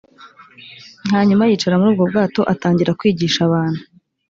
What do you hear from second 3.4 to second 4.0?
abantu